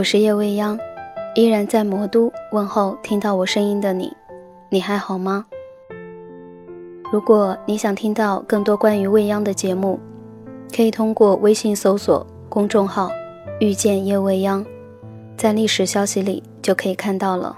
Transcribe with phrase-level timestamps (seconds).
[0.00, 0.80] 我是叶未央，
[1.34, 4.10] 依然在魔都问候听到我声音的你，
[4.70, 5.44] 你还好吗？
[7.12, 10.00] 如果你想听到更多关于未央的节目，
[10.74, 13.10] 可以通过微信搜索公众号
[13.60, 14.64] “遇见叶未央”，
[15.36, 17.54] 在历史消息里就可以看到了。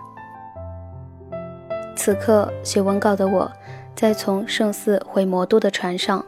[1.95, 3.49] 此刻写文稿的我，
[3.95, 6.25] 在从圣寺回魔都的船上，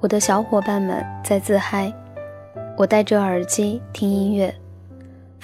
[0.00, 1.94] 我的小伙伴们在自嗨，
[2.76, 4.52] 我戴着耳机听音乐。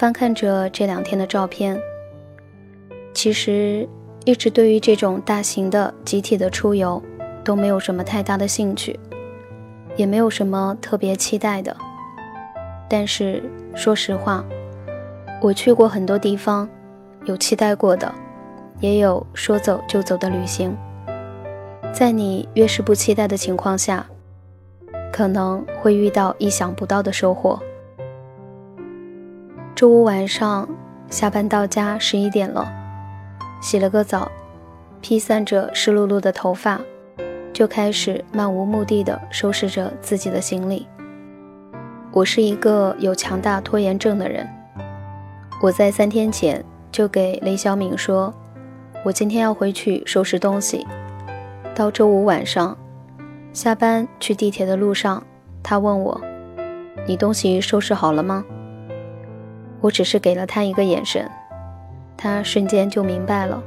[0.02, 1.80] 翻看着这两天的照片，
[3.14, 3.88] 其实
[4.24, 7.00] 一直对于这种大型的集体的出游
[7.44, 8.98] 都没有什么太大的兴趣，
[9.94, 11.76] 也没有什么特别期待的。
[12.90, 13.44] 但是
[13.76, 14.44] 说实话，
[15.40, 16.68] 我去过很多地方，
[17.24, 18.12] 有期待过的，
[18.80, 20.76] 也有说走就走的旅行。
[21.94, 24.04] 在你越是不期待的情况下，
[25.12, 27.56] 可能会遇到意想不到的收获。
[29.82, 30.68] 周五晚上
[31.10, 32.72] 下班到家，十一点了，
[33.60, 34.30] 洗了个澡，
[35.00, 36.80] 披散着湿漉漉的头发，
[37.52, 40.86] 就开始漫无目的的收拾着自己的行李。
[42.12, 44.48] 我是一个有强大拖延症的人，
[45.60, 48.32] 我在三天前就给雷小敏说，
[49.04, 50.86] 我今天要回去收拾东西。
[51.74, 52.78] 到周五晚上
[53.52, 55.20] 下班去地铁的路上，
[55.60, 56.20] 他问我
[57.04, 58.44] ：“你东西收拾好了吗？”
[59.82, 61.30] 我只是给了他一个眼神，
[62.16, 63.62] 他瞬间就明白了。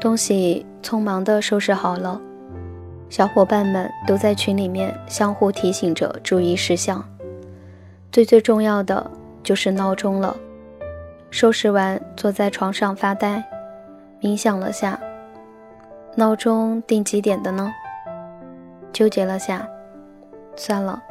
[0.00, 2.20] 东西匆忙地收拾好了，
[3.08, 7.02] 小伙伴们都在群里面相互提醒着注意事项。
[8.12, 9.10] 最最重要的
[9.42, 10.36] 就是闹钟了。
[11.30, 13.42] 收拾完，坐在床上发呆，
[14.20, 15.00] 冥想了下，
[16.16, 17.72] 闹钟定几点的呢？
[18.92, 19.66] 纠结了下，
[20.54, 21.02] 算了，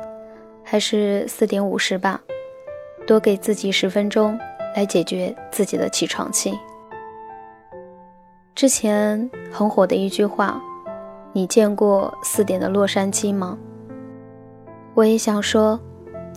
[0.64, 2.22] 还是四点五十吧。
[3.06, 4.38] 多给自己十分钟
[4.76, 6.58] 来解决自己的起床气。
[8.56, 10.62] 之前很火的一句话
[11.34, 13.58] ：“你见过四点的洛杉矶吗？”
[14.96, 15.80] 我也想说：“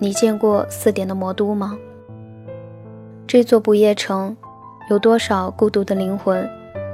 [0.00, 1.76] 你见过四点的魔都吗？”
[3.26, 4.36] 这座不夜城，
[4.88, 6.48] 有多少孤独的灵魂，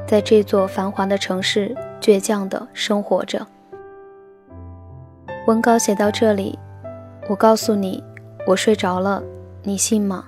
[0.06, 3.46] 在这座繁华的城市倔强地生活着？
[5.46, 6.58] 文稿写到这里，
[7.28, 8.02] 我告诉你，
[8.46, 9.22] 我睡着了。
[9.64, 10.24] 你信吗？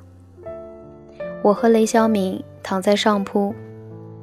[1.42, 3.52] 我和雷小敏躺在上铺，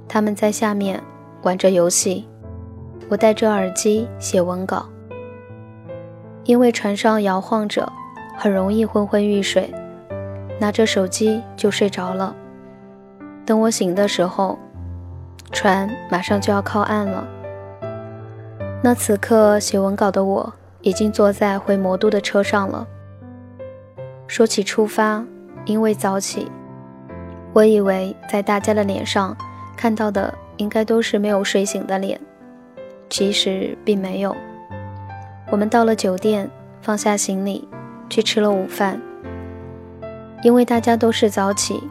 [0.08, 1.04] 他们在下面
[1.42, 2.26] 玩着游戏，
[3.10, 4.86] 我戴着耳机写文稿。
[6.46, 7.92] 因为船上摇晃着，
[8.38, 9.70] 很容易昏昏欲睡，
[10.58, 12.34] 拿着手机就睡着了。
[13.46, 14.58] 等我醒的时候，
[15.52, 17.28] 船马上就要靠岸了。
[18.82, 22.88] 那此刻写文稿的我，已经坐在回魔都的车上了。
[24.32, 25.22] 说起出发，
[25.66, 26.50] 因为早起，
[27.52, 29.36] 我以为在大家的脸上
[29.76, 32.18] 看到的应该都是没有睡醒的脸，
[33.10, 34.34] 其实并没有。
[35.50, 36.50] 我们到了酒店，
[36.82, 37.68] 放下行李，
[38.10, 39.02] 去吃了午饭。
[40.44, 41.84] 因为大家都是早起，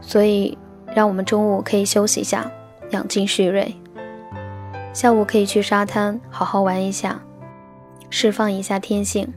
[0.00, 0.58] 所以
[0.92, 2.50] 让我们中午可以休息一下，
[2.90, 3.72] 养精蓄锐。
[4.92, 7.20] 下午可以去沙滩好好玩一下，
[8.10, 9.32] 释放一下天性。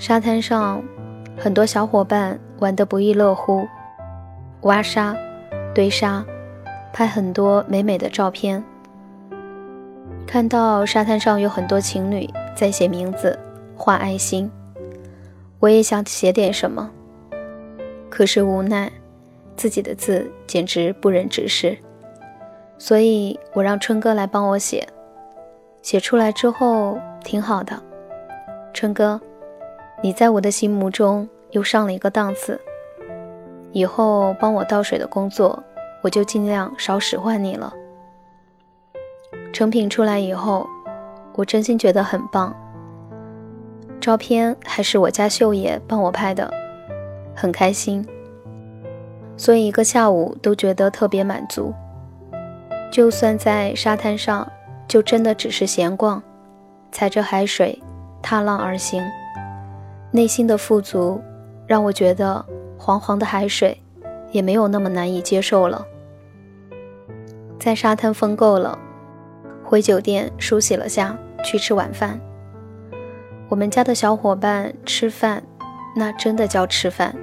[0.00, 0.82] 沙滩上，
[1.36, 3.68] 很多小伙伴玩得不亦乐乎，
[4.62, 5.14] 挖沙、
[5.74, 6.24] 堆沙，
[6.90, 8.64] 拍很多美美的照片。
[10.26, 13.38] 看到沙滩上有很多情侣在写名字、
[13.76, 14.50] 画爱心，
[15.58, 16.90] 我也想写点什么，
[18.08, 18.90] 可是无奈
[19.54, 21.76] 自己的字简直不忍直视，
[22.78, 24.88] 所以我让春哥来帮我写。
[25.82, 27.78] 写出来之后挺好的，
[28.72, 29.20] 春哥。
[30.02, 32.58] 你在我的心目中又上了一个档次，
[33.72, 35.62] 以后帮我倒水的工作，
[36.00, 37.72] 我就尽量少使唤你了。
[39.52, 40.66] 成品出来以后，
[41.34, 42.54] 我真心觉得很棒。
[44.00, 46.50] 照片还是我家秀爷帮我拍的，
[47.36, 48.06] 很开心，
[49.36, 51.74] 所以一个下午都觉得特别满足。
[52.90, 54.50] 就算在沙滩上，
[54.88, 56.22] 就真的只是闲逛，
[56.90, 57.82] 踩着海水，
[58.22, 59.04] 踏浪而行。
[60.12, 61.22] 内心的富足，
[61.66, 62.44] 让我觉得
[62.76, 63.80] 黄黄的海水
[64.32, 65.86] 也没有那么难以接受了。
[67.60, 68.76] 在沙滩疯够了，
[69.64, 72.18] 回酒店梳洗了下去吃晚饭。
[73.48, 75.42] 我们家的小伙伴吃饭，
[75.94, 77.14] 那真的叫吃饭。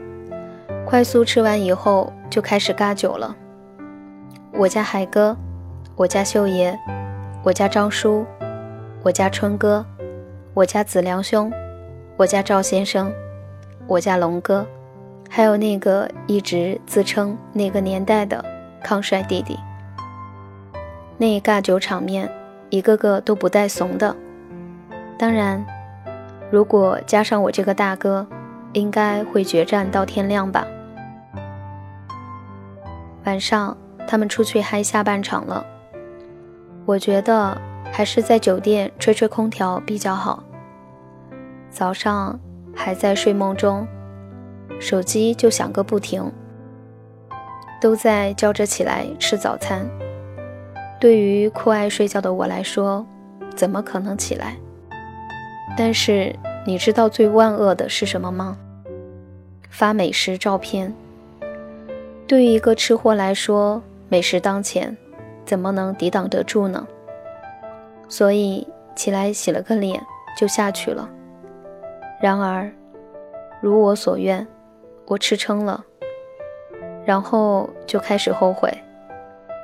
[0.86, 3.36] 快速吃完以后，就开始嘎酒了。
[4.54, 5.36] 我家海哥，
[5.98, 6.78] 我家秀爷，
[7.44, 8.26] 我家张叔，
[9.04, 9.86] 我家春哥，
[10.54, 11.52] 我家子良兄。
[12.18, 13.14] 我家赵先生，
[13.86, 14.66] 我家龙哥，
[15.30, 18.44] 还有那个一直自称那个年代的
[18.84, 19.56] 康帅弟弟。
[21.16, 22.28] 那尬酒场面，
[22.72, 24.16] 一个个都不带怂的。
[25.16, 25.64] 当然，
[26.50, 28.26] 如果加上我这个大哥，
[28.74, 30.66] 应该会决战到天亮吧。
[33.26, 33.78] 晚上
[34.08, 35.64] 他们出去嗨下半场了，
[36.88, 37.56] 我觉得
[37.92, 40.44] 还是在酒店吹吹空调比较好。
[41.78, 42.40] 早上
[42.76, 43.88] 还在睡梦中，
[44.80, 46.32] 手机就响个不停，
[47.80, 49.88] 都在叫着起来吃早餐。
[51.00, 53.06] 对于酷爱睡觉的我来说，
[53.56, 54.58] 怎么可能起来？
[55.78, 56.36] 但是
[56.66, 58.58] 你知道最万恶的是什么吗？
[59.70, 60.92] 发美食照片。
[62.26, 63.80] 对于一个吃货来说，
[64.10, 64.98] 美食当前，
[65.46, 66.88] 怎么能抵挡得住呢？
[68.10, 70.04] 所以起来洗了个脸
[70.36, 71.08] 就下去了。
[72.20, 72.72] 然而，
[73.62, 74.46] 如我所愿，
[75.06, 75.84] 我吃撑了，
[77.06, 78.72] 然后就开始后悔。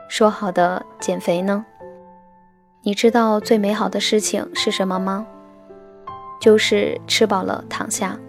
[0.08, 1.66] 说好的减肥呢？
[2.84, 5.26] 你知道最美好的事情是什么吗？
[6.40, 8.20] 就是吃饱了躺下。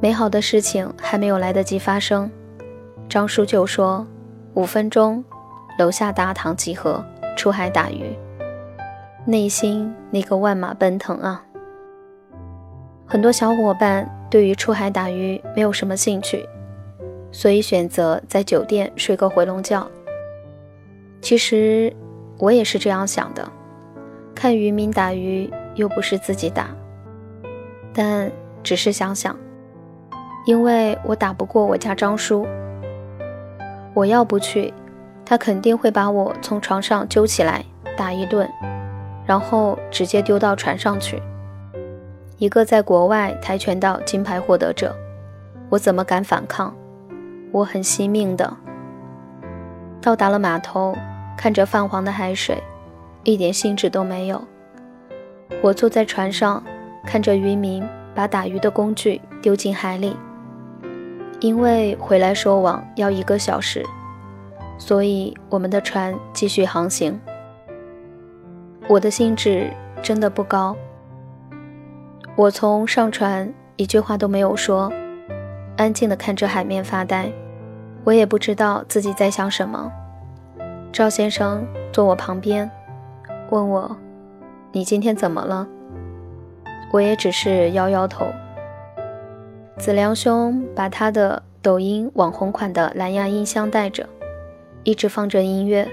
[0.00, 2.30] 美好的事情还没有来得及发生，
[3.08, 4.06] 张叔就说
[4.54, 5.24] ：“五分钟，
[5.78, 7.04] 楼下大堂集合，
[7.36, 8.16] 出海打鱼。”
[9.26, 11.44] 内心那个万马奔腾啊！
[13.06, 16.46] 很多小伙伴对于出海打鱼没有什么兴趣，
[17.30, 19.88] 所以选择在酒店睡个回笼觉。
[21.20, 21.92] 其实
[22.38, 23.48] 我也是这样想的，
[24.34, 25.50] 看渔民打鱼。
[25.76, 26.70] 又不是自己打，
[27.92, 28.32] 但
[28.62, 29.36] 只是想想，
[30.46, 32.46] 因为我打不过我家张叔，
[33.92, 34.72] 我要不去，
[35.22, 37.62] 他肯定会把我从床上揪起来
[37.94, 38.48] 打一顿，
[39.26, 41.22] 然后直接丢到船上去。
[42.38, 44.94] 一个在国外跆拳道金牌获得者，
[45.70, 46.74] 我怎么敢反抗？
[47.50, 48.54] 我很惜命的。
[50.02, 50.94] 到达了码头，
[51.36, 52.62] 看着泛黄的海水，
[53.24, 54.44] 一点兴致都没有。
[55.62, 56.62] 我坐在船上，
[57.06, 57.82] 看着渔民
[58.14, 60.14] 把打鱼的工具丢进海里。
[61.40, 63.82] 因为回来收网要一个小时，
[64.76, 67.18] 所以我们的船继续航行。
[68.88, 69.70] 我的兴致
[70.02, 70.76] 真的不高。
[72.36, 74.92] 我从上船一句话都没有说，
[75.78, 77.32] 安静地看着海面发呆。
[78.04, 79.90] 我也不知道自己在想什么。
[80.92, 82.70] 赵先生坐我旁边，
[83.48, 83.96] 问我。
[84.70, 85.66] 你今天怎么了？
[86.92, 88.26] 我也只是摇摇头。
[89.78, 94.06] 子良兄把他的抖音网红款的蓝牙音箱带着，
[94.84, 95.88] 一直放着音乐。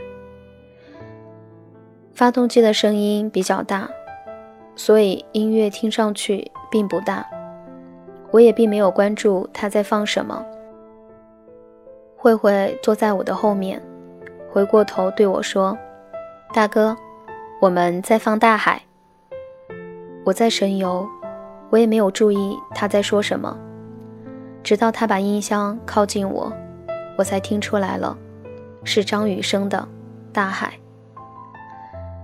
[2.13, 3.89] 发动机的声音比较大，
[4.75, 7.25] 所以音乐听上去并不大。
[8.31, 10.43] 我也并没有关注他在放什么。
[12.17, 13.81] 慧慧坐在我的后面，
[14.49, 15.77] 回过头对我说
[16.53, 16.95] ：“大哥。”
[17.61, 18.81] 我们在放大海，
[20.25, 21.07] 我在神游，
[21.69, 23.57] 我也没有注意他在说什么，
[24.61, 26.51] 直到他把音箱靠近我，
[27.17, 28.17] 我才听出来了，
[28.83, 29.77] 是张雨生的
[30.33, 30.67] 《大海》。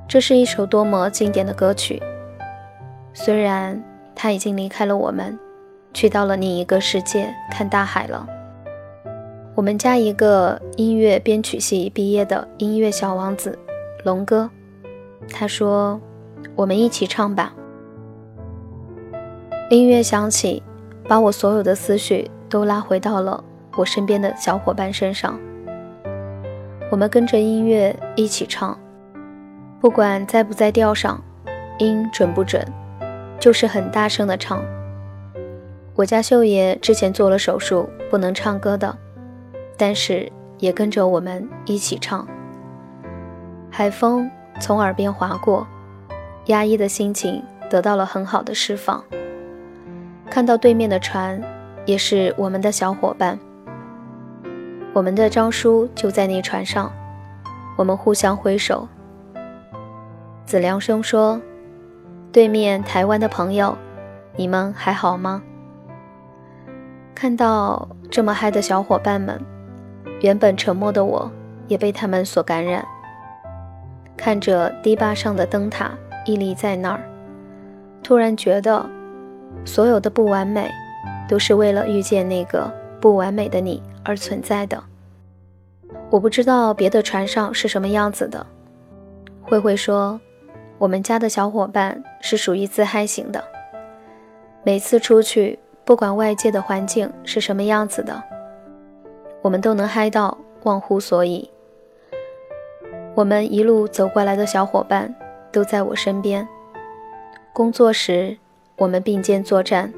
[0.10, 2.03] 这是一首多么经典的歌曲，
[3.22, 3.84] 虽然
[4.16, 5.38] 他已经离开了我们，
[5.94, 8.26] 去到了另一个世界看大海了。
[9.56, 13.60] 我们家一个音乐编曲系毕业的音乐小王子，
[14.06, 14.50] 龙哥。
[15.30, 16.00] 他说
[16.56, 17.54] ：“我们一起唱吧。”
[19.70, 20.64] 音乐响起，
[21.06, 23.44] 把我所有的思绪都拉回到了
[23.76, 25.38] 我身边的小伙伴身上。
[26.90, 28.80] 我们跟着音乐一起唱，
[29.82, 31.22] 不管在不在调上，
[31.80, 32.66] 音准不准，
[33.39, 34.63] 就是很大声的唱。
[35.96, 38.98] 我家秀爷之前做了手术，不能唱歌的，
[39.77, 42.27] 但是也跟着我们一起唱。
[43.69, 44.29] 海风。
[44.62, 45.65] 从耳边划过，
[46.48, 49.01] 压抑的心情得到了很好的释放。
[50.29, 51.41] 看到对面的船，
[51.86, 53.39] 也是我们的小伙伴。
[54.91, 56.91] 我们的张叔就在那船上，
[57.77, 58.86] 我们互相挥手。
[60.46, 61.39] 子良兄说
[62.31, 63.77] ：“对面台湾的朋友，
[64.36, 65.41] 你们还好吗？”
[67.15, 69.39] 看到这么嗨的小伙伴们，
[70.21, 71.29] 原本沉默的我
[71.67, 72.86] 也被他们所感染。
[74.15, 75.91] 看着堤坝上的灯塔
[76.25, 77.01] 屹立在那儿，
[78.03, 78.86] 突然觉得，
[79.65, 80.69] 所有的不完美，
[81.27, 82.71] 都是为了遇见那个
[83.01, 84.81] 不完美的你而存在的。
[86.09, 88.45] 我不知道别的船上是什么样子的。
[89.41, 90.19] 慧慧说，
[90.79, 93.43] 我们家的小伙伴是属于自嗨型的，
[94.63, 98.24] 每次出去不管外界的环境是什么样子的，
[99.41, 101.51] 我们都能嗨到忘乎所以。
[103.13, 105.13] 我们一路走过来的小伙伴
[105.51, 106.48] 都在我身边。
[107.51, 108.38] 工作时
[108.77, 109.93] 我们并肩作战，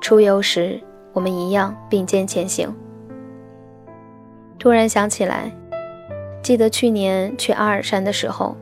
[0.00, 0.80] 出游时
[1.12, 2.74] 我们一样并肩前行。
[4.58, 5.52] 突然想起来，
[6.42, 8.56] 记得去年去阿尔山的时候，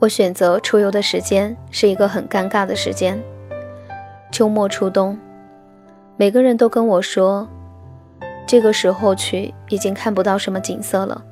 [0.00, 3.20] 我选择出游的时间是一个很尴尬的时间，
[4.30, 5.18] 秋末初冬。
[6.16, 7.48] 每个人都跟我说，
[8.46, 11.24] 这个时候去已经看不到什么景色了，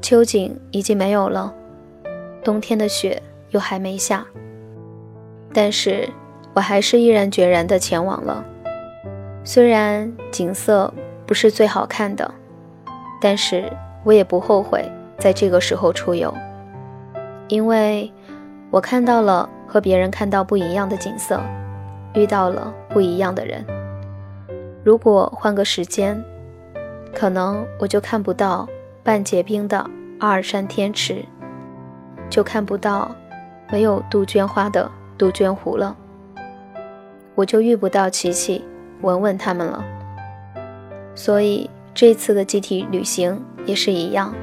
[0.00, 1.54] 秋景已经没有了，
[2.42, 4.26] 冬天的雪又还没下。
[5.52, 6.08] 但是
[6.54, 8.44] 我还是毅然决然地前往了。
[9.44, 10.92] 虽然景色
[11.26, 12.28] 不是最好看的，
[13.20, 16.34] 但是我也不后悔在这个时候出游，
[17.52, 18.10] 因为
[18.70, 21.38] 我看到了和别人看到不一样的景色。
[22.14, 23.64] 遇到了不一样的人。
[24.84, 26.22] 如果换个时间，
[27.14, 28.68] 可能我就看不到
[29.02, 29.78] 半结冰的
[30.18, 31.24] 阿尔山天池，
[32.28, 33.10] 就看不到
[33.70, 35.96] 没有杜鹃花的杜鹃湖了，
[37.34, 38.62] 我就遇不到琪琪、
[39.00, 39.82] 文文他们了。
[41.14, 44.34] 所以这次的集体旅行也是一样，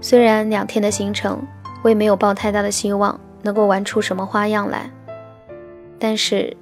[0.00, 1.42] 虽然两天的行程，
[1.88, 4.90] 我也没有抱太大的希望能够玩出什么花样来，
[5.98, 6.54] 但是。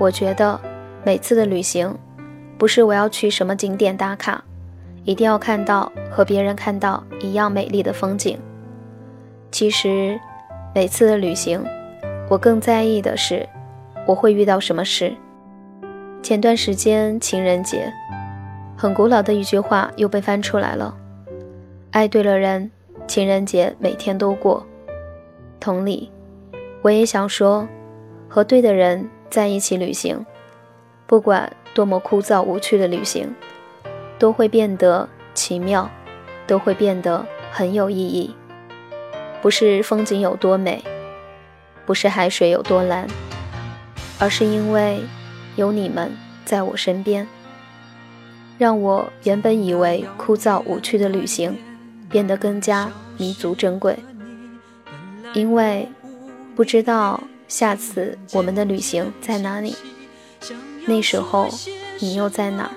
[0.00, 0.58] 我觉得
[1.04, 1.96] 每次的旅行，
[2.58, 4.42] 不是我要去什么景点打卡，
[5.04, 8.36] 一定要看到和别人看到一样美丽的风景。
[9.52, 10.18] 其实，
[10.74, 11.62] 每次的旅行，
[12.28, 13.48] 我更在意的是
[14.04, 15.14] 我会遇到什么事。
[16.20, 17.92] 前段时间情人节，
[18.76, 20.92] 很古老的一句话又被翻出来了：
[21.92, 22.68] 爱对了人，
[23.06, 24.66] 情人节每天都过。
[25.60, 26.10] 同理，
[26.82, 27.66] 我也想说，
[28.28, 29.08] 和对的人。
[29.30, 30.24] 在一起旅行，
[31.08, 33.34] 不管多么枯燥无趣的旅行，
[34.16, 35.90] 都会变得奇妙，
[36.46, 38.32] 都会变得很有意义。
[39.42, 40.84] 不是风景有多美，
[41.84, 43.08] 不是海水有多蓝，
[44.20, 45.00] 而是因为
[45.56, 46.12] 有你们
[46.44, 47.26] 在我身边，
[48.56, 51.58] 让我原本以为枯燥无趣的旅行
[52.14, 53.98] 变得更加弥足珍贵。
[55.34, 55.88] 因为
[56.54, 57.20] 不知道。
[57.46, 59.76] 下次我们的旅行在哪里？
[60.86, 61.46] 那时候
[62.00, 62.70] 你又在哪儿？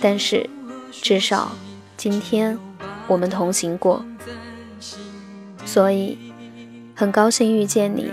[0.00, 0.48] 但是
[0.90, 1.52] 至少
[1.96, 2.58] 今天
[3.06, 4.02] 我们同行过，
[5.66, 6.18] 所以
[6.94, 8.10] 很高兴遇见你，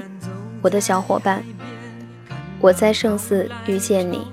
[0.62, 1.42] 我的小伙伴。
[2.60, 4.28] 我在圣寺遇见你，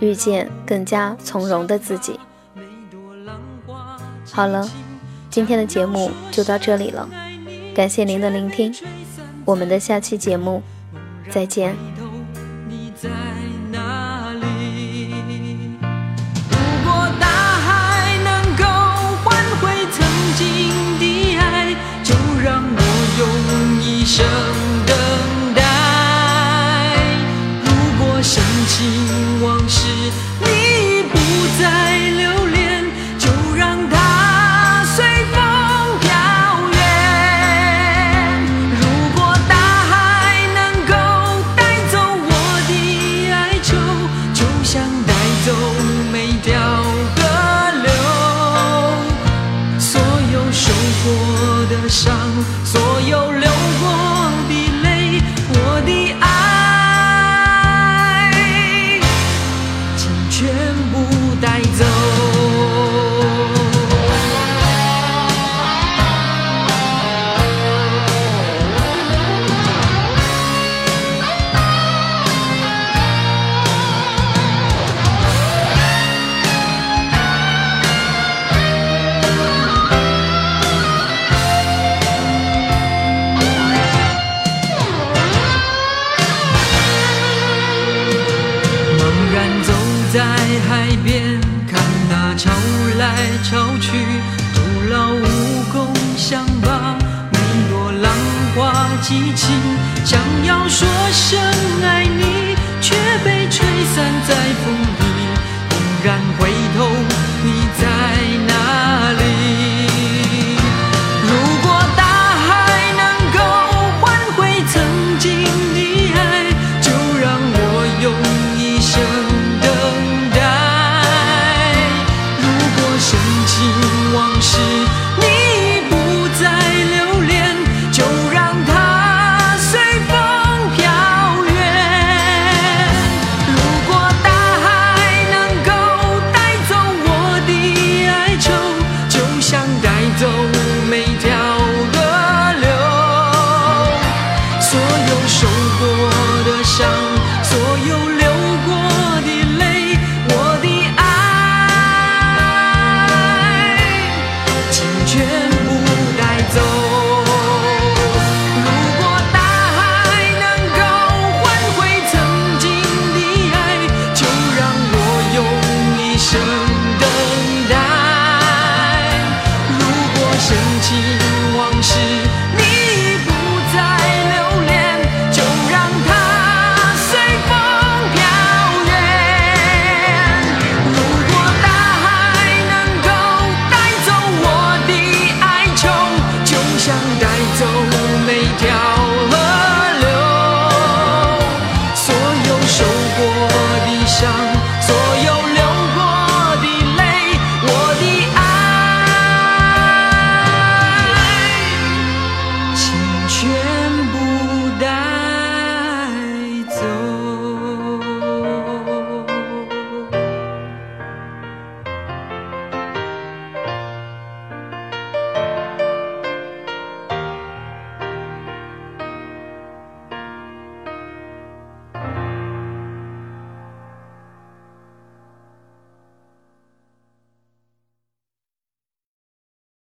[0.00, 2.18] 遇见更加从容的自己。
[4.38, 4.70] 好了，
[5.28, 7.08] 今天的节目就到这里了，
[7.74, 8.72] 感谢您的聆听。
[9.44, 10.62] 我们的下期节目，
[11.28, 11.74] 再见。